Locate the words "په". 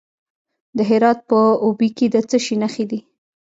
1.29-1.39